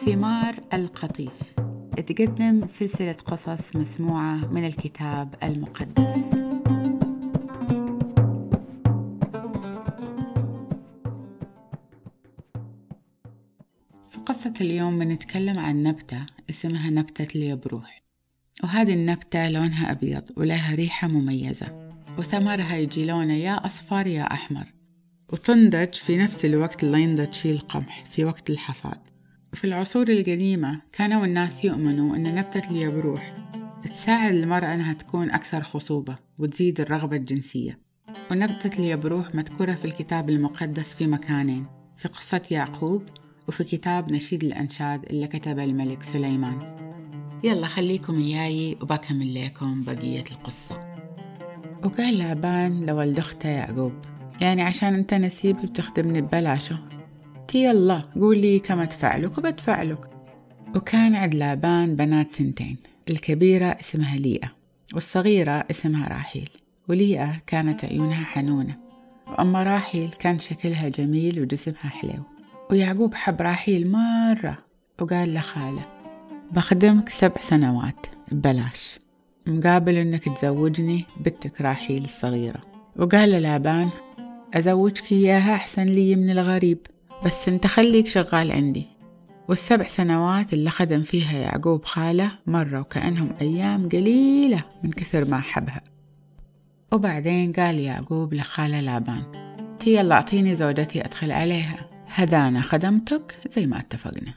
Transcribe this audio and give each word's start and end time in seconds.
ثمار 0.00 0.60
القطيف. 0.72 1.54
تقدم 2.06 2.66
سلسلة 2.66 3.12
قصص 3.12 3.76
مسموعة 3.76 4.36
من 4.36 4.66
الكتاب 4.66 5.34
المقدس. 5.42 6.14
في 14.08 14.20
قصة 14.26 14.52
اليوم 14.60 14.98
بنتكلم 14.98 15.58
عن 15.58 15.82
نبتة 15.82 16.26
اسمها 16.50 16.90
نبتة 16.90 17.38
اليبروح. 17.38 18.02
وهذه 18.62 18.92
النبتة 18.92 19.48
لونها 19.48 19.92
أبيض 19.92 20.22
ولها 20.36 20.74
ريحة 20.74 21.08
مميزة 21.08 21.90
وثمرها 22.18 22.76
يجي 22.76 23.06
لونه 23.06 23.34
يا 23.34 23.66
أصفر 23.66 24.06
يا 24.06 24.22
أحمر. 24.22 24.64
وتنضج 25.32 25.94
في 25.94 26.16
نفس 26.16 26.44
الوقت 26.44 26.84
اللي 26.84 27.02
ينضج 27.02 27.32
فيه 27.32 27.50
القمح 27.50 28.04
في 28.04 28.24
وقت 28.24 28.50
الحصاد. 28.50 29.13
في 29.54 29.64
العصور 29.64 30.08
القديمة 30.08 30.80
كانوا 30.92 31.24
الناس 31.24 31.64
يؤمنوا 31.64 32.16
أن 32.16 32.34
نبتة 32.34 32.70
اليبروح 32.70 33.32
تساعد 33.92 34.34
المرأة 34.34 34.74
أنها 34.74 34.92
تكون 34.92 35.30
أكثر 35.30 35.62
خصوبة 35.62 36.16
وتزيد 36.38 36.80
الرغبة 36.80 37.16
الجنسية. 37.16 37.78
ونبتة 38.30 38.78
اليبروح 38.78 39.34
مذكورة 39.34 39.72
في 39.72 39.84
الكتاب 39.84 40.30
المقدس 40.30 40.94
في 40.94 41.06
مكانين 41.06 41.66
في 41.96 42.08
قصة 42.08 42.42
يعقوب 42.50 43.02
وفي 43.48 43.64
كتاب 43.64 44.12
نشيد 44.12 44.44
الأنشاد 44.44 45.06
اللي 45.10 45.26
كتبه 45.26 45.64
الملك 45.64 46.02
سليمان. 46.02 46.58
يلا 47.44 47.66
خليكم 47.66 48.18
إياي 48.18 48.78
وبكمل 48.82 49.44
لكم 49.44 49.84
بقية 49.84 50.24
القصة. 50.32 50.80
وقال 51.84 52.18
لعبان 52.18 52.86
لولد 52.86 53.18
أخته 53.18 53.48
يعقوب 53.48 53.92
يعني 54.40 54.62
عشان 54.62 54.94
أنت 54.94 55.14
نسيب 55.14 55.56
بتخدمني 55.56 56.20
ببلاشه؟ 56.20 56.94
تي 57.48 57.70
الله 57.70 58.04
قولي 58.14 58.58
كم 58.58 58.80
أدفع 58.80 59.16
لك 59.16 59.38
لك 59.68 60.10
وكان 60.76 61.14
عند 61.14 61.34
لابان 61.34 61.96
بنات 61.96 62.32
سنتين. 62.32 62.76
الكبيرة 63.10 63.66
اسمها 63.80 64.16
ليئة 64.16 64.52
والصغيرة 64.94 65.64
اسمها 65.70 66.08
راحيل. 66.08 66.50
وليئة 66.88 67.32
كانت 67.46 67.84
عيونها 67.84 68.24
حنونة. 68.24 68.76
وأما 69.30 69.62
راحيل 69.62 70.10
كان 70.10 70.38
شكلها 70.38 70.88
جميل 70.88 71.40
وجسمها 71.40 71.88
حلو. 71.88 72.22
ويعقوب 72.70 73.14
حب 73.14 73.42
راحيل 73.42 73.90
مرة 73.90 74.58
وقال 75.00 75.34
لخاله 75.34 75.86
بخدمك 76.52 77.08
سبع 77.08 77.40
سنوات 77.40 78.06
ببلاش. 78.32 78.98
مقابل 79.46 79.94
إنك 79.94 80.28
تزوجني 80.28 81.04
بنتك 81.20 81.60
راحيل 81.60 82.04
الصغيرة. 82.04 82.60
وقال 82.98 83.28
للابان 83.28 83.90
أزوجك 84.54 85.12
إياها 85.12 85.54
أحسن 85.54 85.84
لي 85.84 86.16
من 86.16 86.30
الغريب. 86.30 86.78
بس 87.24 87.48
أنت 87.48 87.66
خليك 87.66 88.06
شغال 88.06 88.52
عندي. 88.52 88.86
والسبع 89.48 89.86
سنوات 89.86 90.52
اللي 90.52 90.70
خدم 90.70 91.02
فيها 91.02 91.38
يعقوب 91.38 91.84
خالة 91.84 92.32
مروا 92.46 92.82
كأنهم 92.82 93.34
أيام 93.40 93.88
قليلة 93.88 94.64
من 94.82 94.90
كثر 94.90 95.24
ما 95.24 95.40
حبها 95.40 95.80
وبعدين 96.92 97.52
قال 97.52 97.78
يعقوب 97.78 98.34
لخالة 98.34 98.80
لابان 98.80 99.22
تي 99.78 99.94
يلا 99.94 100.14
أعطيني 100.14 100.54
زوجتي 100.54 101.04
أدخل 101.04 101.32
عليها. 101.32 101.90
هدانا 102.08 102.60
خدمتك 102.60 103.38
زي 103.50 103.66
ما 103.66 103.78
اتفقنا. 103.78 104.34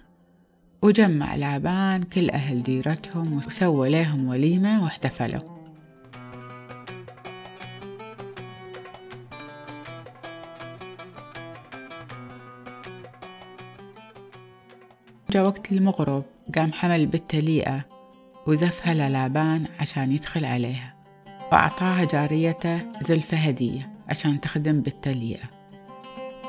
وجمع 0.84 1.36
لابان 1.36 2.02
كل 2.02 2.30
أهل 2.30 2.64
ديرتهم 2.64 3.38
وسوى 3.38 3.90
لهم 3.90 4.28
وليمة 4.28 4.84
واحتفلوا. 4.84 5.57
وقت 15.40 15.72
المغرب 15.72 16.24
قام 16.58 16.74
حمل 16.74 17.06
بنت 17.06 17.36
ليئة 17.36 17.86
وزفها 18.48 18.94
للابان 18.94 19.66
عشان 19.80 20.12
يدخل 20.12 20.46
عليها 20.46 20.94
وأعطاها 21.52 22.04
جاريته 22.04 22.82
زلفة 23.02 23.38
هدية 23.38 23.94
عشان 24.10 24.42
تخدم 24.42 24.82
بنت 24.82 25.08
ليئة 25.08 25.44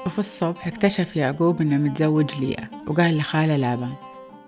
وفي 0.07 0.19
الصبح 0.19 0.67
اكتشف 0.67 1.17
يعقوب 1.17 1.61
إنه 1.61 1.79
متزوج 1.79 2.31
ليئة 2.41 2.71
وقال 2.87 3.17
لخاله 3.17 3.57
لابان 3.57 3.95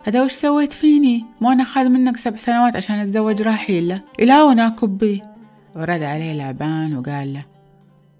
هذا 0.05 0.25
وش 0.25 0.33
سويت 0.33 0.73
فيني؟ 0.73 1.25
مو 1.41 1.53
أنا 1.53 1.63
أخذ 1.63 1.89
منك 1.89 2.17
سبع 2.17 2.37
سنوات 2.37 2.77
عشان 2.77 2.99
أتزوج 2.99 3.43
راحيلة 3.43 4.03
إلا 4.21 4.43
وناكب 4.43 4.99
بي 4.99 5.23
ورد 5.77 6.03
عليه 6.03 6.33
لعبان 6.33 6.97
وقال 6.97 7.35
له 7.35 7.45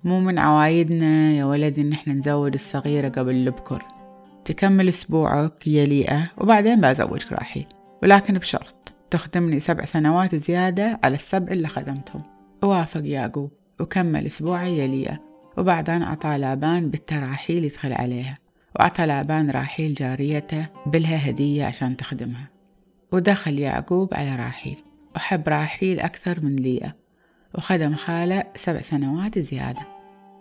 مو 0.05 0.21
من 0.21 0.39
عوايدنا 0.39 1.33
يا 1.33 1.45
ولدي 1.45 1.83
إن 1.83 1.93
إحنا 1.93 2.13
نزوج 2.13 2.53
الصغيرة 2.53 3.09
قبل 3.09 3.35
البكر. 3.35 3.85
تكمل 4.45 4.89
أسبوعك 4.89 5.67
يا 5.67 5.85
ليئة 5.85 6.31
وبعدين 6.39 6.81
بزوجك 6.81 7.33
راحيل. 7.33 7.67
ولكن 8.03 8.35
بشرط 8.35 8.93
تخدمني 9.11 9.61
سبع 9.61 9.85
سنوات 9.85 10.35
زيادة 10.35 11.01
على 11.05 11.15
السبع 11.15 11.53
اللي 11.53 11.69
خدمتهم. 11.69 12.23
ووافق 12.63 13.03
يعقوب 13.05 13.53
وكمل 13.81 14.27
أسبوعه 14.27 14.65
يا 14.65 14.87
ليئة 14.87 15.19
وبعدين 15.59 16.03
أعطى 16.03 16.39
لابان 16.39 16.91
بالتراحيل 16.91 17.65
يدخل 17.65 17.93
عليها. 17.93 18.35
وأعطى 18.77 19.07
لابان 19.07 19.51
راحيل 19.51 19.95
جاريته 19.95 20.67
بلها 20.87 21.31
هدية 21.31 21.65
عشان 21.65 21.97
تخدمها. 21.97 22.49
ودخل 23.13 23.59
يعقوب 23.59 24.15
على 24.15 24.37
راحيل. 24.37 24.79
وحب 25.17 25.49
راحيل 25.49 26.01
أكثر 26.01 26.45
من 26.45 26.57
ليئة. 26.57 26.97
وخدم 27.55 27.95
خاله 27.95 28.45
سبع 28.57 28.81
سنوات 28.81 29.39
زيادة. 29.39 29.89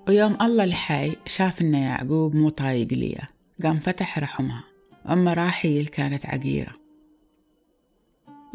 ويوم 0.07 0.37
الله 0.41 0.63
الحي 0.63 1.15
شاف 1.25 1.61
إن 1.61 1.73
يعقوب 1.73 2.35
مو 2.35 2.49
طايق 2.49 2.87
ليئة. 2.93 3.38
قام 3.63 3.79
فتح 3.79 4.19
رحمها 4.19 4.63
أما 5.09 5.33
راحيل 5.33 5.87
كانت 5.87 6.25
عقيرة. 6.25 6.73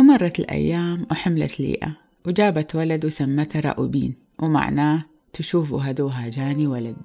ومرت 0.01 0.41
الأيام 0.41 1.07
وحملت 1.11 1.61
ليئة 1.61 1.97
وجابت 2.27 2.75
ولد 2.75 3.05
وسمته 3.07 3.61
رأوبين 3.61 4.15
ومعناه 4.39 5.03
تشوف 5.33 5.73
هدوها 5.73 6.29
جاني 6.29 6.67
ولد. 6.67 6.97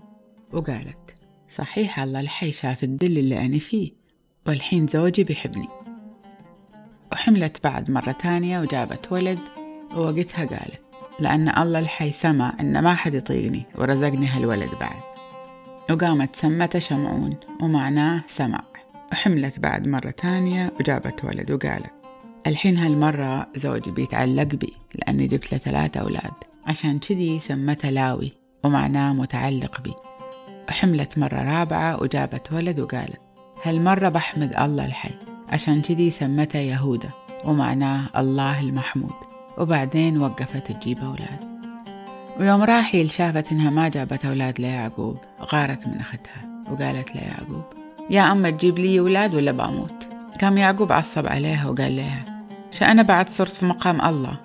وقالت 0.53 1.15
صحيح 1.49 1.99
الله 1.99 2.19
الحي 2.19 2.51
شاف 2.51 2.83
الدل 2.83 3.17
اللي 3.17 3.39
أنا 3.39 3.57
فيه 3.57 3.91
والحين 4.47 4.87
زوجي 4.87 5.23
بيحبني 5.23 5.67
وحملت 7.11 7.63
بعد 7.63 7.91
مرة 7.91 8.11
تانية 8.11 8.59
وجابت 8.59 9.11
ولد 9.11 9.39
ووقتها 9.95 10.45
قالت 10.45 10.81
لأن 11.19 11.57
الله 11.57 11.79
الحي 11.79 12.11
سمع 12.11 12.57
إن 12.59 12.79
ما 12.79 12.95
حد 12.95 13.13
يطيقني 13.13 13.65
ورزقني 13.75 14.27
هالولد 14.27 14.71
بعد. 14.79 15.08
وقامت 15.89 16.35
سمته 16.35 16.79
شمعون 16.79 17.33
ومعناه 17.61 18.23
سمع. 18.27 18.63
وحملت 19.11 19.59
بعد 19.59 19.87
مرة 19.87 20.09
تانية 20.09 20.73
وجابت 20.79 21.25
ولد 21.25 21.51
وقالت 21.51 21.93
الحين 22.47 22.77
هالمرة 22.77 23.47
زوجي 23.55 23.91
بيتعلق 23.91 24.43
بي 24.43 24.73
لأني 24.95 25.27
جبت 25.27 25.51
له 25.51 25.57
ثلاثة 25.57 26.01
أولاد. 26.01 26.33
عشان 26.67 26.99
كذي 26.99 27.39
سمته 27.39 27.89
لاوي 27.89 28.31
ومعناه 28.63 29.13
متعلق 29.13 29.81
بي. 29.81 29.93
وحملت 30.69 31.17
مرة 31.17 31.59
رابعة 31.59 32.01
وجابت 32.01 32.53
ولد 32.53 32.79
وقالت 32.79 33.21
هالمرة 33.63 34.09
بحمد 34.09 34.55
الله 34.55 34.85
الحي 34.85 35.15
عشان 35.49 35.81
كذي 35.81 36.09
سمته 36.09 36.59
يهودا 36.59 37.09
ومعناه 37.45 38.09
الله 38.17 38.61
المحمود. 38.61 39.15
وبعدين 39.57 40.21
وقفت 40.21 40.71
تجيب 40.71 40.99
أولاد. 40.99 41.48
ويوم 42.39 42.63
راحيل 42.63 43.11
شافت 43.11 43.51
إنها 43.51 43.69
ما 43.69 43.87
جابت 43.87 44.25
أولاد 44.25 44.61
ليعقوب 44.61 45.17
غارت 45.41 45.87
من 45.87 45.99
أختها 45.99 46.63
وقالت 46.71 47.15
ليعقوب 47.15 47.63
يا 48.09 48.31
أما 48.31 48.49
تجيب 48.49 48.79
لي 48.79 48.99
أولاد 48.99 49.35
ولا 49.35 49.51
بموت 49.51 50.09
قام 50.41 50.57
يعقوب 50.57 50.91
عصب 50.91 51.27
عليها 51.27 51.67
وقال 51.67 51.95
لها 51.95 52.43
شأنا 52.71 53.01
بعد 53.01 53.29
صرت 53.29 53.51
في 53.51 53.65
مقام 53.65 54.01
الله 54.01 54.39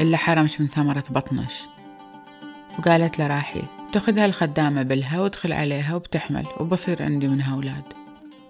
إلا 0.00 0.16
حرمش 0.16 0.60
من 0.60 0.66
ثمرة 0.66 1.04
بطنش. 1.10 1.62
وقالت 2.78 3.20
لراحيل 3.20 3.64
تاخذها 3.92 4.26
الخدامة 4.26 4.82
بلها 4.82 5.20
وادخل 5.20 5.52
عليها 5.52 5.94
وبتحمل 5.94 6.46
وبصير 6.60 7.02
عندي 7.02 7.28
منها 7.28 7.54
أولاد. 7.54 7.92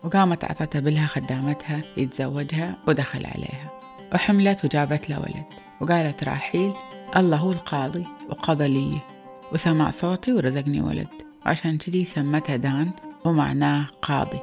وقامت 0.04 0.44
أعطتها 0.44 0.80
بلها 0.80 1.06
خدامتها 1.06 1.82
يتزوجها 1.97 2.76
ودخل 2.88 3.26
عليها 3.26 3.71
وحملت 4.15 4.65
وجابت 4.65 5.10
له 5.10 5.18
ولد. 5.21 5.47
وقالت 5.80 6.24
راحيل 6.24 6.72
الله 7.16 7.36
هو 7.36 7.50
القاضي 7.50 8.06
وقضى 8.28 8.68
لي 8.68 9.00
وسمع 9.53 9.91
صوتي 9.91 10.32
ورزقني 10.32 10.80
ولد. 10.80 11.08
وعشان 11.47 11.78
كذي 11.78 12.04
سمتها 12.04 12.56
دان 12.56 12.91
ومعناه 13.24 13.86
قاضي. 14.03 14.38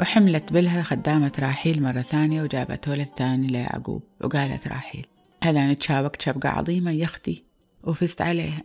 وحملت 0.00 0.52
بلها 0.52 0.82
خدامة 0.82 1.32
راحيل 1.38 1.82
مرة 1.82 2.00
ثانية 2.00 2.42
وجابت 2.42 2.88
ولد 2.88 3.08
ثاني 3.16 3.46
ليعقوب 3.46 4.02
وقالت 4.20 4.68
راحيل 4.68 5.06
هذا 5.42 5.72
نتشابك 5.72 6.22
شبقة 6.22 6.48
عظيمة 6.48 6.90
يا 6.90 7.04
أختي. 7.04 7.44
وفزت 7.84 8.22
عليها. 8.22 8.60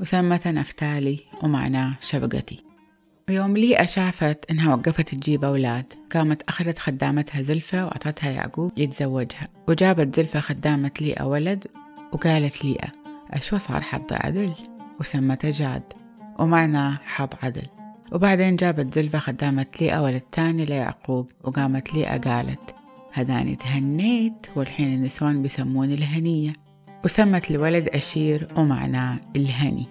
وسمتها 0.00 0.52
نفتالي 0.52 1.20
ومعناه 1.42 1.96
شبقتي. 2.00 2.64
ويوم 3.28 3.56
ليئة 3.56 3.86
شافت 3.86 4.50
إنها 4.50 4.74
وقفت 4.74 5.14
تجيب 5.14 5.44
أولاد. 5.44 5.86
قامت 6.14 6.42
أخذت 6.42 6.78
خدامتها 6.78 7.42
زلفة 7.42 7.84
وأعطتها 7.84 8.30
يعقوب 8.30 8.72
يتزوجها. 8.78 9.48
وجابت 9.68 10.16
زلفة 10.16 10.40
خدامة 10.40 10.90
ليئة 11.00 11.24
ولد 11.24 11.66
وقالت 12.12 12.64
ليئة 12.64 12.88
أشو 13.30 13.58
صار 13.58 13.80
حظ 13.80 14.12
عدل؟ 14.12 14.52
وسمته 15.00 15.50
جاد 15.50 15.82
ومعناه 16.38 16.98
حظ 17.04 17.28
عدل. 17.42 17.66
وبعدين 18.12 18.56
جابت 18.56 18.94
زلفة 18.94 19.18
خدامة 19.18 19.66
ليئة 19.80 20.00
ولد 20.00 20.20
تاني 20.20 20.64
ليعقوب 20.64 21.30
وقامت 21.44 21.94
ليئة 21.94 22.18
قالت 22.18 22.74
هداني 23.12 23.56
تهنيت 23.56 24.46
والحين 24.56 24.94
النسوان 24.94 25.42
بيسموني 25.42 25.94
الهنية. 25.94 26.52
وسمت 27.04 27.50
الولد 27.50 27.88
أشير 27.88 28.48
ومعناه 28.56 29.18
الهني. 29.36 29.86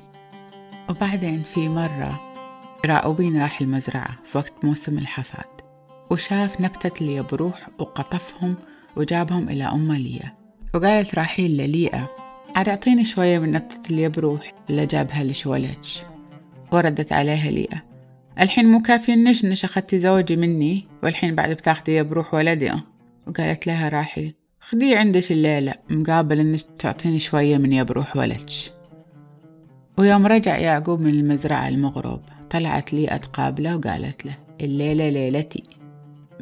وبعدين 0.89 1.44
في 1.44 1.69
مرة 1.69 2.21
راؤوبين 2.85 3.41
راح 3.41 3.62
المزرعة 3.62 4.18
في 4.23 4.38
وقت 4.38 4.53
موسم 4.63 4.97
الحصاد 4.97 5.62
وشاف 6.12 6.62
نبتة 6.62 7.03
اليبروح 7.03 7.69
وقطفهم 7.79 8.56
وجابهم 8.95 9.50
إلى 9.50 9.63
أم 9.63 9.94
ليا. 9.94 10.40
وقالت 10.73 11.15
راحيل 11.15 11.51
لليئة 11.51 12.09
عاد 12.56 12.69
أعطيني 12.69 13.03
شوية 13.03 13.39
من 13.39 13.51
نبتة 13.51 13.91
اليبروح 13.91 14.53
اللي 14.69 14.85
جابها 14.85 15.23
لشولتش 15.23 16.03
وردت 16.71 17.13
عليها 17.13 17.51
ليئة. 17.51 17.83
الحين 18.39 18.65
مو 18.65 18.81
كافي 18.81 19.13
النشنش 19.13 19.65
أخذتي 19.65 20.00
زوجي 20.00 20.35
مني 20.35 20.88
والحين 21.03 21.35
بعد 21.35 21.50
بتاخدي 21.50 21.95
يبروح 21.95 22.33
ولدي. 22.33 22.71
وقالت 23.27 23.68
لها 23.68 23.89
راحيل 23.89 24.33
خذيه 24.62 24.97
عندك 24.97 25.31
الليلة 25.31 25.73
مقابل 25.89 26.39
إنك 26.39 26.62
تعطيني 26.79 27.19
شوية 27.19 27.57
من 27.57 27.73
يبروح 27.73 28.18
ولدش 28.18 28.71
ويوم 29.97 30.27
رجع 30.27 30.57
يعقوب 30.57 31.01
من 31.01 31.09
المزرعة 31.09 31.68
المغرب 31.68 32.21
طلعت 32.50 32.94
لي 32.94 33.06
تقابله 33.06 33.75
وقالت 33.75 34.25
له 34.25 34.38
الليلة 34.62 35.09
ليلتي 35.09 35.63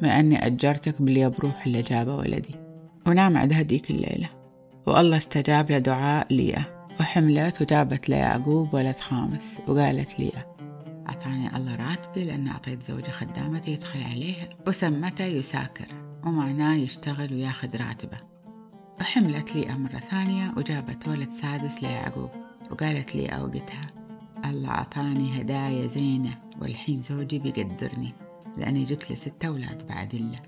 ما 0.01 0.19
أني 0.19 0.45
أجرتك 0.45 1.01
باليبروح 1.01 1.65
اللي 1.65 1.81
جابه 1.81 2.15
ولدي. 2.15 2.68
ونام 3.07 3.37
عندها 3.37 3.61
ديك 3.61 3.91
الليلة. 3.91 4.29
والله 4.85 5.17
استجاب 5.17 5.71
لدعاء 5.71 6.33
ليا. 6.33 6.79
وحملت 6.99 7.61
وجابت 7.61 8.09
ليعقوب 8.09 8.73
ولد 8.73 8.95
خامس 8.95 9.61
وقالت 9.67 10.19
ليا 10.19 10.55
أعطاني 11.09 11.57
الله 11.57 11.75
راتبي 11.75 12.23
لأن 12.23 12.47
أعطيت 12.47 12.83
زوجي 12.83 13.11
خدامتي 13.11 13.71
يدخل 13.71 14.03
عليها 14.03 14.49
وسمته 14.67 15.25
يساكر 15.25 15.85
ومعناه 16.25 16.75
يشتغل 16.77 17.33
وياخد 17.33 17.75
راتبه. 17.75 18.17
وحملت 19.01 19.55
ليا 19.55 19.73
مرة 19.73 19.99
ثانية 19.99 20.53
وجابت 20.57 21.07
ولد 21.07 21.29
سادس 21.29 21.83
ليعقوب 21.83 22.29
وقالت 22.71 23.15
لي 23.15 23.23
وقتها 23.23 23.87
الله 24.45 24.69
أعطاني 24.69 25.41
هدايا 25.41 25.87
زينة 25.87 26.31
والحين 26.61 27.01
زوجي 27.01 27.39
بيقدرني 27.39 28.13
لأني 28.57 28.83
جبت 28.83 29.09
له 29.09 29.15
ستة 29.15 29.47
أولاد 29.47 29.87
بعد 29.87 30.15
الله 30.15 30.39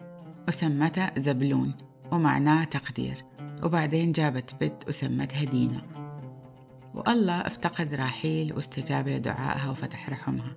وسمته 0.48 1.10
زبلون 1.18 1.74
ومعناه 2.12 2.64
تقدير. 2.64 3.26
وبعدين 3.64 4.12
جابت 4.12 4.56
بنت 4.62 4.88
وسمتها 4.88 5.44
دينا 5.44 5.82
والله 6.94 7.34
افتقد 7.34 7.94
راحيل 7.94 8.54
واستجاب 8.54 9.08
لدعائها 9.08 9.70
وفتح 9.70 10.10
رحمها. 10.10 10.56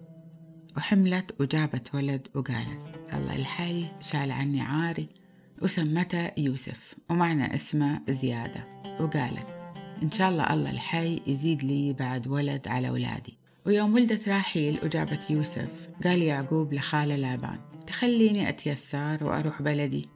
وحملت 0.77 1.35
وجابت 1.41 1.95
ولد 1.95 2.29
وقالت 2.35 2.81
الله 3.15 3.37
الحي 3.37 3.87
شال 4.01 4.33
عني 4.33 4.61
عاري. 4.61 5.09
وسمته 5.62 6.31
يوسف 6.39 6.95
ومعنى 7.11 7.55
اسمه 7.55 8.00
زيادة. 8.09 8.67
وقالت 9.00 9.47
إن 10.03 10.11
شاء 10.11 10.31
الله 10.31 10.55
الله 10.55 10.71
الحي 10.71 11.23
يزيد 11.27 11.65
لي 11.65 11.93
بعد 11.93 12.29
ولد 12.29 12.69
على 12.69 12.89
أولادي. 12.89 13.39
ويوم 13.67 13.95
ولدت 13.95 14.29
راحيل 14.29 14.81
وجابت 14.83 15.31
يوسف 15.31 15.89
قال 16.05 16.23
يعقوب 16.23 16.75
لخاله 16.75 17.17
لابان 17.17 17.59
تخليني 17.87 18.49
أتيسر 18.49 19.25
وأروح 19.25 19.62
بلدي. 19.62 20.09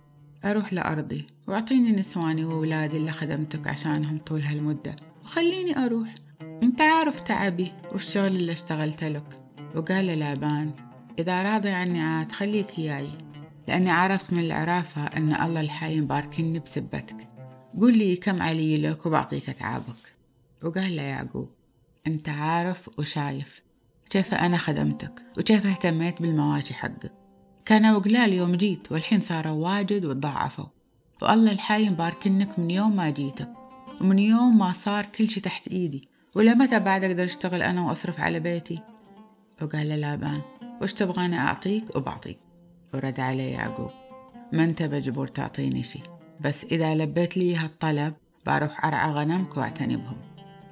أروح 0.45 0.73
لأرضي 0.73 1.27
وأعطيني 1.47 1.93
نسواني 1.93 2.45
وأولادي 2.45 2.97
اللي 2.97 3.11
خدمتك 3.11 3.67
عشانهم 3.67 4.19
طول 4.19 4.41
هالمدة. 4.43 4.97
وخليني 5.25 5.79
أروح. 5.79 6.15
أنت 6.63 6.81
عارف 6.81 7.21
تعبي 7.21 7.73
والشغل 7.93 8.27
اللي 8.37 8.53
اشتغلت 8.53 9.05
لك. 9.05 9.43
وقال 9.77 10.07
لابان 10.07 10.71
إذا 11.19 11.43
راضي 11.43 11.69
عني 11.69 12.01
عاد 12.01 12.33
خليك 12.33 12.79
ياي 12.79 13.09
لأني 13.69 13.91
عرفت 13.91 14.33
من 14.33 14.41
العرافة 14.41 15.07
أن 15.07 15.43
الله 15.43 15.61
الحي 15.61 16.01
مباركني 16.01 16.59
بسبتك. 16.59 17.29
قول 17.79 17.99
لي 17.99 18.17
كم 18.17 18.43
علي 18.43 18.79
لك 18.79 19.07
وبعطيك 19.07 19.49
أتعابك. 19.49 20.15
وقال 20.65 20.97
له 20.97 21.03
يعقوب 21.03 21.51
أنت 22.07 22.29
عارف 22.29 22.99
وشايف 22.99 23.63
كيف 24.11 24.35
أنا 24.35 24.57
خدمتك 24.57 25.23
وكيف 25.39 25.67
اهتميت 25.67 26.23
بالمواشي 26.23 26.75
حقك. 26.75 27.28
كانوا 27.69 27.99
قلال 27.99 28.33
يوم 28.33 28.55
جيت 28.55 28.93
والحين 28.93 29.21
صاروا 29.21 29.53
واجد 29.53 30.05
وتضاعفوا 30.05 30.67
والله 31.23 31.53
الحي 31.53 31.91
مباركنك 31.91 32.59
من 32.59 32.71
يوم 32.71 32.97
ما 32.97 33.11
جيتك 33.11 33.51
ومن 34.01 34.19
يوم 34.19 34.59
ما 34.59 34.73
صار 34.73 35.07
كل 35.07 35.29
شي 35.29 35.41
تحت 35.41 35.69
إيدي. 35.69 36.09
ولا 36.35 36.55
متى 36.55 36.81
بعد 36.81 37.05
أقدر 37.05 37.25
أشتغل 37.25 37.63
أنا 37.63 37.83
وأصرف 37.83 38.21
على 38.21 38.41
بيتي؟ 38.41 38.81
وقال 39.63 39.89
لابان 39.89 40.43
وش 40.83 40.93
تبغاني 40.93 41.39
أعطيك 41.39 41.97
وبعطيك؟ 41.97 42.39
ورد 42.95 43.21
عليه 43.21 43.53
يعقوب 43.53 43.91
ما 44.53 44.65
أنت 44.65 44.83
مجبور 44.83 45.27
تعطيني 45.27 45.83
شي. 45.83 46.01
بس 46.41 46.65
إذا 46.65 46.95
لبيت 46.95 47.37
لي 47.37 47.57
هالطلب 47.57 48.15
بروح 48.47 48.85
أرعى 48.85 49.13
غنمك 49.13 49.57
وأعتني 49.57 49.97
بهم. 49.97 50.19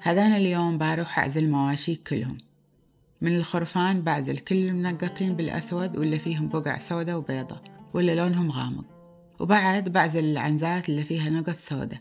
هذان 0.01 0.33
اليوم 0.33 0.79
بروح 0.79 1.19
أعزل 1.19 1.51
مواشيك 1.51 2.09
كلهم. 2.09 2.39
من 3.21 3.37
الخرفان 3.37 4.03
بعزل 4.03 4.39
كل 4.39 4.57
المنقطين 4.57 5.37
بالأسود 5.37 5.97
واللي 5.97 6.19
فيهم 6.19 6.49
بقع 6.49 6.79
سودة 6.79 7.19
وبيضة 7.19 7.61
واللي 7.95 8.15
لونهم 8.15 8.51
غامق. 8.51 8.85
وبعد 9.41 9.89
بعزل 9.89 10.25
العنزات 10.25 10.89
اللي 10.89 11.05
فيها 11.05 11.31
نقط 11.31 11.55
سودة 11.55 11.99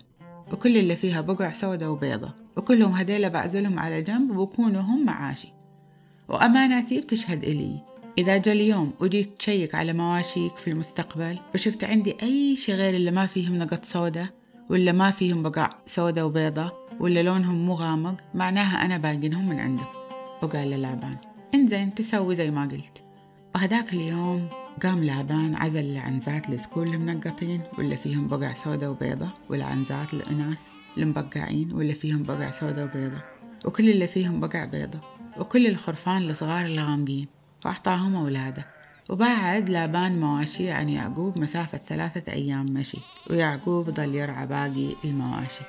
وكل 0.52 0.78
اللي 0.78 0.96
فيها 0.96 1.22
بقع 1.22 1.52
سودة 1.52 1.92
وبيضة 1.92 2.34
وكلهم 2.58 2.92
هذيلا 2.92 3.28
بعزلهم 3.28 3.80
على 3.80 4.02
جنب 4.02 4.38
وبكونوا 4.38 4.82
هم 4.82 5.06
معاشي. 5.06 5.54
وأماناتي 6.30 7.02
بتشهد 7.02 7.44
إلي. 7.44 7.96
إذا 8.18 8.38
جا 8.38 8.52
اليوم 8.52 8.94
وجيت 9.00 9.40
تشيك 9.40 9.76
على 9.76 9.94
مواشيك 9.94 10.56
في 10.58 10.68
المستقبل 10.68 11.40
وشفت 11.54 11.84
عندي 11.84 12.16
أي 12.24 12.56
شي 12.56 12.74
غير 12.74 12.94
اللي 12.94 13.12
ما 13.12 13.26
فيهم 13.26 13.58
نقط 13.58 13.86
سودة 13.86 14.34
ولا 14.70 14.92
ما 14.92 15.12
فيهم 15.12 15.44
بقع 15.44 15.70
سودة 15.86 16.26
وبيضة 16.26 16.72
ولا 17.00 17.24
لونهم 17.24 17.66
مو 17.66 17.74
غامق 17.74 18.16
معناها 18.34 18.86
أنا 18.86 18.98
باقينهم 18.98 19.50
من 19.50 19.60
عندك 19.60 20.05
وقال 20.46 20.70
للابان 20.70 21.18
انزين 21.56 21.96
تسوي 21.96 22.36
زي 22.36 22.52
ما 22.52 22.62
قلت. 22.62 23.04
وهداك 23.56 23.94
اليوم 23.94 24.50
قام 24.84 25.04
لابان 25.04 25.56
عزل 25.56 25.86
العنزات 25.92 26.46
اللي 26.50 26.60
المنقطين 26.78 27.62
واللي 27.78 27.98
فيهم 27.98 28.28
بقع 28.28 28.54
سودة 28.54 28.92
وبيضة 28.92 29.28
والعنزات 29.50 30.14
الأناس 30.14 30.60
المبقعين 30.98 31.74
واللي 31.74 31.94
فيهم 31.94 32.24
بقع 32.24 32.52
سودة 32.52 32.84
وبيضة 32.86 33.22
وكل 33.66 33.90
اللي 33.90 34.08
فيهم 34.08 34.40
بقع 34.40 34.66
بيضة 34.66 35.00
وكل 35.38 35.68
الخرفان 35.68 36.30
الصغار 36.30 36.66
الغامقين. 36.66 37.28
وأعطاهم 37.66 38.16
أولاده. 38.16 38.66
وبعد 39.10 39.70
لابان 39.70 40.20
مواشي 40.20 40.72
عن 40.72 40.90
يعقوب 40.90 41.40
مسافة 41.40 41.78
ثلاثة 41.78 42.32
أيام 42.32 42.66
مشي 42.66 42.98
ويعقوب 43.30 43.90
ظل 43.90 44.16
يرعى 44.16 44.48
باقي 44.48 44.96
المواشي. 45.06 45.64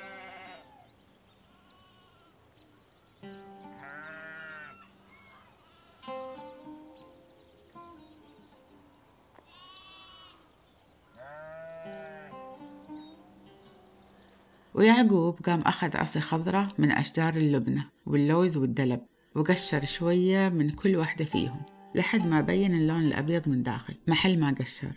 ويعقوب 14.77 15.39
قام 15.39 15.61
أخذ 15.61 15.97
عصي 15.97 16.19
خضرة 16.19 16.67
من 16.77 16.91
أشجار 16.91 17.33
اللبنة 17.35 17.85
واللوز 18.05 18.57
والدلب 18.57 18.99
وقشر 19.35 19.85
شوية 19.85 20.49
من 20.49 20.69
كل 20.69 20.95
واحدة 20.95 21.25
فيهم 21.25 21.61
لحد 21.95 22.27
ما 22.27 22.41
بين 22.41 22.75
اللون 22.75 23.03
الأبيض 23.03 23.49
من 23.49 23.63
داخل 23.63 23.95
محل 24.07 24.39
ما 24.39 24.55
قشر. 24.59 24.91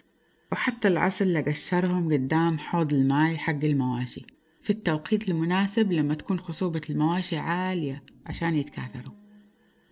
وحتى 0.53 0.89
العسل 0.89 1.27
اللي 1.27 1.41
قشرهم 1.41 2.13
قدام 2.13 2.59
حوض 2.59 2.93
الماي 2.93 3.39
حق 3.39 3.65
المواشي. 3.65 4.27
في 4.61 4.71
التوقيت 4.71 5.29
المناسب 5.29 5.93
لما 5.93 6.15
تكون 6.15 6.41
خصوبة 6.41 6.81
المواشي 6.91 7.37
عالية 7.37 8.03
عشان 8.27 8.55
يتكاثروا. 8.55 9.15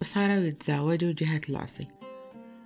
وصاروا 0.01 0.37
يتزاوجوا 0.37 1.13
جهة 1.13 1.41
العصي. 1.49 1.87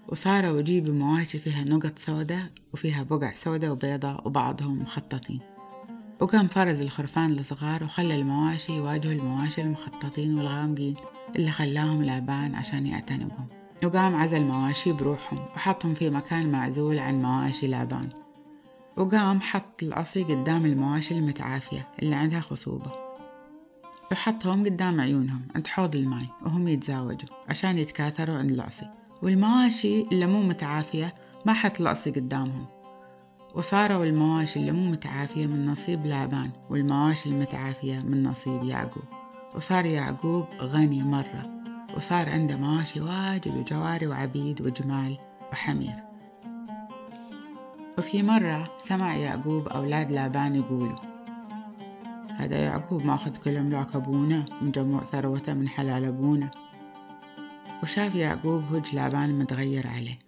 وصاروا 0.09 0.61
يجيبوا 0.61 0.95
مواشي 0.95 1.39
فيها 1.39 1.65
نقط 1.65 1.99
سوداء 1.99 2.51
وفيها 2.73 3.03
بقع 3.03 3.35
سوداء 3.35 3.71
وبيضاء 3.71 4.27
وبعضهم 4.27 4.83
مخططين. 4.83 5.52
وقام 6.23 6.49
فرز 6.49 6.81
الخرفان 6.81 7.33
الصغار 7.33 7.85
وخلى 7.85 8.15
المواشي 8.15 8.77
يواجهوا 8.77 9.13
المواشي 9.13 9.61
المخططين 9.61 10.39
والغامقين 10.39 10.95
اللي 11.37 11.51
خلاهم 11.51 12.03
لابان 12.03 12.55
عشان 12.55 12.87
يعتنوا 12.87 13.29
بهم 13.29 13.47
وقام 13.85 14.15
عزل 14.15 14.45
مواشي 14.45 14.93
بروحهم 14.93 15.39
وحطهم 15.39 15.95
في 15.95 16.11
مكان 16.11 16.53
معزول 16.53 16.99
عن 16.99 17.23
مواشي 17.23 17.67
لابان 17.67 18.09
وقام 18.97 19.41
حط 19.41 19.83
العصي 19.83 20.23
قدام 20.23 20.67
المواشي 20.67 21.19
المتعافية 21.19 21.89
اللي 22.03 22.15
عندها 22.15 22.41
خصوبة. 22.41 22.93
وحطهم 24.13 24.65
قدام 24.65 25.01
عيونهم 25.01 25.43
عند 25.55 25.67
حوض 25.67 25.97
الماي 25.97 26.27
وهم 26.43 26.69
يتزاوجوا 26.69 27.29
عشان 27.49 27.79
يتكاثروا 27.79 28.37
عند 28.37 28.51
العصي 28.51 28.87
والمواشي 29.23 30.03
اللي 30.03 30.27
مو 30.27 30.43
متعافية 30.43 31.15
ما 31.47 31.53
حط 31.53 31.81
العصي 31.81 32.11
قدامهم. 32.11 32.82
وصاروا 33.55 34.05
المواشي 34.05 34.61
اللي 34.61 34.73
مو 34.73 34.91
متعافية 34.91 35.47
من 35.47 35.67
نصيب 35.67 36.07
لابان 36.07 36.51
والمواشي 36.71 37.29
المتعافية 37.29 38.01
من 38.01 38.23
نصيب 38.23 38.65
يعقوب. 38.65 39.05
وصار 39.55 39.87
يعقوب 39.87 40.45
غني 40.61 41.03
مرة 41.03 41.51
وصار 41.97 42.31
عنده 42.31 42.57
مواشي 42.57 43.01
واجد 43.01 43.57
وجواري 43.57 44.07
وعبيد 44.07 44.61
وجمال 44.61 45.19
وحمير. 45.53 45.95
وفي 47.99 48.23
مرة 48.23 48.75
سمع 48.79 49.17
يعقوب 49.17 49.69
أولاد 49.69 50.13
لابان 50.13 50.55
يقولوا 50.55 50.99
هذا 52.37 52.65
يعقوب 52.65 53.05
ماخذ 53.05 53.37
كل 53.37 53.57
أملاك 53.57 53.97
أبونا 53.97 54.45
ومجموع 54.63 55.05
ثروته 55.05 55.55
من 55.55 55.69
حلال 55.69 56.05
أبونا. 56.05 56.51
وشاف 57.83 58.15
يعقوب 58.15 58.63
هج 58.75 58.95
لابان 58.95 59.39
متغير 59.39 59.87
عليه. 59.87 60.19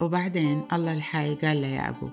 وبعدين 0.00 0.62
الله 0.72 0.92
الحي 0.92 1.34
قال 1.34 1.56
ليعقوب 1.56 2.10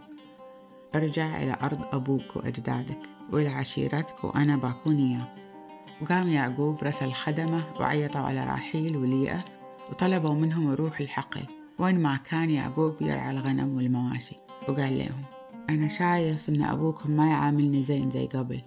أرجع 0.95 1.43
إلى 1.43 1.57
أرض 1.63 1.81
أبوك 1.91 2.35
وأجدادك 2.35 2.99
وإلى 3.31 3.49
عشيرتك 3.49 4.23
وأنا 4.23 4.57
باكون 4.57 4.97
إياه. 4.97 5.35
وقام 6.01 6.27
يعقوب 6.27 6.83
رسل 6.83 7.11
خدمة 7.11 7.63
وعيطوا 7.79 8.21
على 8.21 8.43
راحيل 8.43 8.97
وليئة 8.97 9.45
وطلبوا 9.89 10.33
منهم 10.33 10.71
يروح 10.71 10.99
الحقل 10.99 11.45
وين 11.79 11.99
ما 11.99 12.15
كان 12.15 12.49
يعقوب 12.49 13.01
يرعى 13.01 13.31
الغنم 13.31 13.75
والمواشي. 13.77 14.35
وقال 14.69 14.97
لهم 14.97 15.23
أنا 15.69 15.87
شايف 15.87 16.49
إن 16.49 16.63
أبوكم 16.63 17.11
ما 17.11 17.29
يعاملني 17.29 17.83
زين 17.83 18.09
زي 18.09 18.27
قبل 18.27 18.61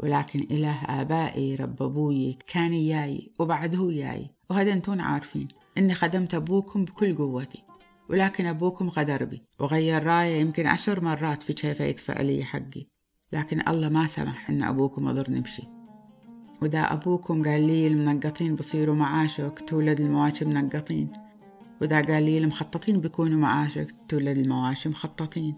ولكن 0.00 0.46
إله 0.50 0.84
آبائي 0.84 1.54
رب 1.54 1.82
أبوي 1.82 2.38
كان 2.46 2.74
ياي 2.74 3.30
وبعد 3.38 3.74
هو 3.74 3.90
ياي 3.90 4.30
وهذا 4.50 4.72
أنتون 4.72 5.00
عارفين. 5.00 5.48
إني 5.78 5.94
خدمت 5.94 6.34
أبوكم 6.34 6.84
بكل 6.84 7.14
قوتي 7.14 7.67
ولكن 8.08 8.46
أبوكم 8.46 8.88
غدر 8.88 9.24
بي 9.24 9.42
وغير 9.58 10.04
راية 10.04 10.40
يمكن 10.40 10.66
عشر 10.66 11.04
مرات 11.04 11.42
في 11.42 11.52
كيف 11.52 11.80
يدفع 11.80 12.20
لي 12.20 12.44
حقي. 12.44 12.86
لكن 13.32 13.68
الله 13.68 13.88
ما 13.88 14.06
سمح 14.06 14.50
إن 14.50 14.62
أبوكم 14.62 15.08
يضرني 15.08 15.40
بشي. 15.40 15.62
ودا 16.62 16.92
أبوكم 16.92 17.42
قال 17.42 17.66
لي 17.66 17.86
المنقطين 17.86 18.54
بصيروا 18.54 18.94
معاشك 18.94 19.64
تولد 19.66 20.00
المواشي 20.00 20.44
منقطين. 20.44 21.12
ودا 21.82 22.00
قال 22.00 22.22
لي 22.22 22.38
المخططين 22.38 23.00
بيكونوا 23.00 23.38
معاشك 23.38 23.94
تولد 24.08 24.38
المواشي 24.38 24.88
مخططين. 24.88 25.54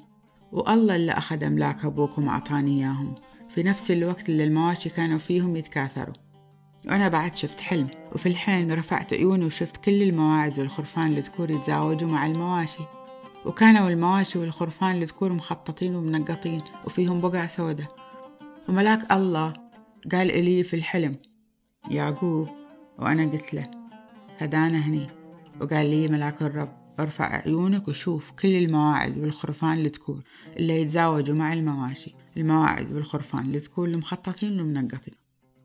والله 0.52 0.96
اللي 0.96 1.12
أخذ 1.12 1.44
أملاك 1.44 1.84
أبوكم 1.84 2.26
وأعطاني 2.26 2.78
إياهم. 2.78 3.14
في 3.48 3.62
نفس 3.62 3.90
الوقت 3.90 4.28
اللي 4.28 4.44
المواشي 4.44 4.88
كانوا 4.90 5.18
فيهم 5.18 5.56
يتكاثروا. 5.56 6.14
وأنا 6.86 7.08
بعد 7.08 7.36
شفت 7.36 7.60
حلم 7.60 7.88
وفي 8.12 8.28
الحلم 8.28 8.70
رفعت 8.72 9.12
عيوني 9.12 9.44
وشفت 9.44 9.76
كل 9.76 10.02
المواعز 10.02 10.60
والخرفان 10.60 11.06
الذكور 11.06 11.50
يتزاوجوا 11.50 12.08
مع 12.08 12.26
المواشي. 12.26 12.82
وكانوا 13.44 13.88
المواشي 13.88 14.38
والخرفان 14.38 15.02
الذكور 15.02 15.32
مخططين 15.32 15.94
ومنقطين 15.94 16.62
وفيهم 16.84 17.20
بقع 17.20 17.46
سودة 17.46 17.88
وملاك 18.68 19.12
الله 19.12 19.52
قال 20.12 20.30
إلي 20.30 20.62
في 20.62 20.76
الحلم 20.76 21.16
يعقوب. 21.90 22.48
وأنا 22.98 23.30
قلت 23.30 23.54
له 23.54 23.70
هدانا 24.38 24.78
هني. 24.78 25.08
وقال 25.60 25.90
لي 25.90 26.08
ملاك 26.08 26.42
الرب 26.42 26.80
ارفع 27.00 27.42
عيونك 27.46 27.88
وشوف 27.88 28.30
كل 28.30 28.54
المواعظ 28.54 29.18
والخرفان 29.18 29.78
الذكور 29.78 30.22
اللي 30.56 30.80
يتزاوجوا 30.80 31.34
مع 31.34 31.52
المواشي 31.52 32.14
المواعظ 32.36 32.92
والخرفان 32.92 33.54
الذكور 33.54 33.88
المخططين 33.88 34.60
والمنقطين 34.60 35.14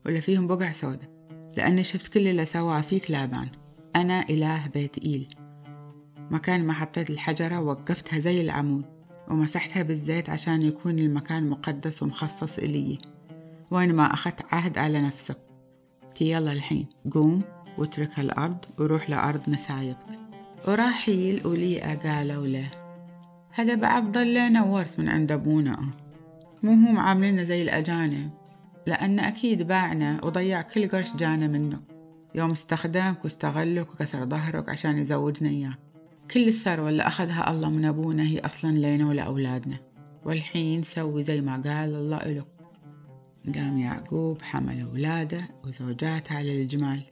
ولا 0.06 0.20
فيهم 0.20 0.46
بقع 0.46 0.72
سودة 0.72 1.10
لأني 1.56 1.82
شفت 1.82 2.12
كل 2.12 2.26
اللي 2.26 2.44
سواه 2.44 2.80
فيك 2.80 3.10
لابان 3.10 3.48
أنا 3.96 4.24
إله 4.30 4.66
بيت 4.66 4.98
إيل. 5.04 5.34
مكان 6.30 6.64
ما 6.64 6.72
حطيت 6.72 7.10
الحجرة 7.10 7.60
وقفتها 7.60 8.18
زي 8.18 8.40
العمود 8.40 8.84
ومسحتها 9.28 9.82
بالزيت 9.82 10.30
عشان 10.30 10.62
يكون 10.62 10.98
المكان 10.98 11.50
مقدس 11.50 12.02
ومخصص 12.02 12.58
إلي. 12.58 12.98
وين 13.70 13.94
ما 13.94 14.14
أخذت 14.14 14.40
عهد 14.52 14.78
على 14.78 15.00
نفسك. 15.00 15.38
يلا 16.20 16.52
الحين 16.52 16.86
قوم 17.12 17.42
واترك 17.78 18.20
الأرض 18.20 18.64
وروح 18.78 19.10
لأرض 19.10 19.48
نسايبك. 19.48 20.18
وراحيل 20.68 21.46
وليئة 21.46 21.94
قالوا 21.94 22.46
له 22.46 22.70
هذا 23.50 23.74
بعد 23.74 24.12
ضلنا 24.12 24.64
ورث 24.64 25.00
من 25.00 25.08
عند 25.08 25.32
أبونا. 25.32 25.90
مو 26.62 26.72
هم 26.72 26.98
عامليننا 26.98 27.44
زي 27.44 27.62
الأجانب. 27.62 28.30
لأن 28.86 29.20
أكيد 29.20 29.62
باعنا 29.62 30.24
وضيع 30.24 30.62
كل 30.62 30.88
قرش 30.88 31.16
جانا 31.16 31.46
منه. 31.46 31.80
يوم 32.34 32.50
استخدمك 32.50 33.24
واستغلك 33.24 33.90
وكسر 33.90 34.26
ظهرك 34.26 34.68
عشان 34.68 34.98
يزوجنا 34.98 35.48
إياه. 35.48 35.74
كل 36.30 36.48
الثروة 36.48 36.88
اللي 36.88 37.02
أخذها 37.02 37.50
الله 37.50 37.70
من 37.70 37.84
أبونا 37.84 38.22
هي 38.22 38.38
أصلا 38.38 38.70
لينا 38.70 39.06
ولأولادنا 39.06 39.76
والحين 40.24 40.82
سوي 40.82 41.22
زي 41.22 41.40
ما 41.40 41.52
قال 41.52 41.94
الله 41.94 42.16
إلك. 42.16 42.46
قام 43.54 43.78
يعقوب 43.78 44.42
حمل 44.42 44.80
أولاده 44.80 45.40
وزوجاته 45.64 46.36
على 46.36 46.62
الجمال 46.62 47.02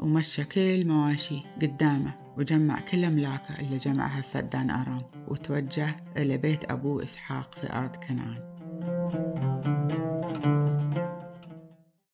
ومشى 0.00 0.44
كل 0.44 0.86
مواشي 0.88 1.42
قدامه 1.62 2.14
وجمع 2.38 2.80
كل 2.80 3.04
أملاكه 3.04 3.60
اللي 3.60 3.76
جمعها 3.78 4.20
في 4.20 4.30
فدان 4.30 4.70
أرام 4.70 4.98
وتوجه 5.28 5.96
إلى 6.16 6.36
بيت 6.36 6.70
أبوه 6.72 7.02
إسحاق 7.02 7.54
في 7.54 7.72
أرض 7.72 7.96
كنعان. 7.96 9.43